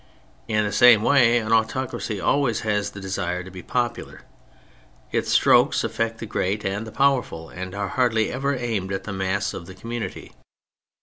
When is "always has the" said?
2.19-2.99